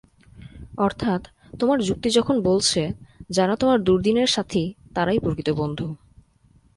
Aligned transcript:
অর্থাৎ, 0.77 1.21
তোমার 1.59 1.79
যুক্তি 1.81 2.09
যখন 2.09 2.35
বলছে, 2.41 2.81
যারা 3.29 3.53
তোমার 3.55 3.79
দুর্দিনের 3.81 4.27
সাথি, 4.27 4.63
তারাই 4.95 5.19
প্রকৃত 5.19 5.49
বন্ধু। 5.49 5.87